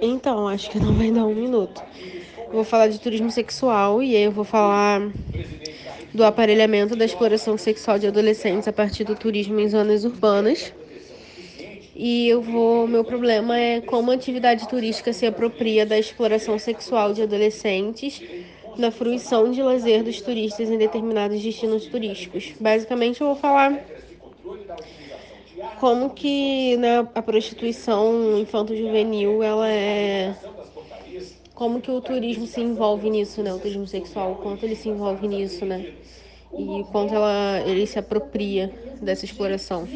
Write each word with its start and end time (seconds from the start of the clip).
Então, 0.00 0.48
acho 0.48 0.70
que 0.70 0.78
não 0.78 0.94
vai 0.94 1.10
dar 1.10 1.26
um 1.26 1.34
minuto. 1.34 1.82
Vou 2.52 2.64
falar 2.64 2.88
de 2.88 3.00
turismo 3.00 3.30
sexual 3.30 4.02
e 4.02 4.16
aí 4.16 4.22
eu 4.24 4.32
vou 4.32 4.44
falar 4.44 5.00
do 6.12 6.24
aparelhamento 6.24 6.94
da 6.94 7.04
exploração 7.04 7.56
sexual 7.56 7.98
de 7.98 8.06
adolescentes 8.06 8.68
a 8.68 8.72
partir 8.72 9.04
do 9.04 9.14
turismo 9.14 9.58
em 9.58 9.68
zonas 9.68 10.04
urbanas. 10.04 10.72
E 11.94 12.28
eu 12.28 12.42
vou, 12.42 12.86
meu 12.86 13.04
problema 13.04 13.58
é 13.58 13.80
como 13.80 14.10
a 14.10 14.14
atividade 14.14 14.68
turística 14.68 15.12
se 15.12 15.24
apropria 15.26 15.86
da 15.86 15.98
exploração 15.98 16.58
sexual 16.58 17.12
de 17.12 17.22
adolescentes 17.22 18.20
na 18.76 18.90
fruição 18.90 19.50
de 19.50 19.62
lazer 19.62 20.02
dos 20.02 20.20
turistas 20.20 20.70
em 20.70 20.78
determinados 20.78 21.40
destinos 21.42 21.86
turísticos. 21.86 22.52
Basicamente, 22.58 23.20
eu 23.20 23.28
vou 23.28 23.36
falar 23.36 23.78
como 25.74 26.10
que 26.14 26.76
né, 26.78 26.98
a 27.14 27.22
prostituição 27.22 28.38
infanto-juvenil 28.38 29.42
ela 29.42 29.68
é 29.68 30.36
como 31.54 31.80
que 31.80 31.90
o 31.90 32.00
turismo 32.00 32.46
se 32.46 32.60
envolve 32.60 33.10
nisso, 33.10 33.42
né? 33.42 33.52
O 33.52 33.60
turismo 33.60 33.86
sexual, 33.86 34.36
quanto 34.36 34.64
ele 34.64 34.74
se 34.76 34.88
envolve 34.88 35.28
nisso, 35.28 35.64
né? 35.66 35.86
E 36.56 36.84
quanto 36.90 37.14
ela, 37.14 37.60
ele 37.64 37.86
se 37.86 37.98
apropria 37.98 38.74
dessa 39.00 39.24
exploração. 39.24 39.90